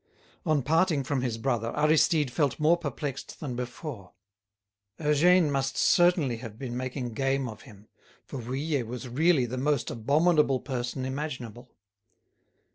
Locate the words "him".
7.69-7.87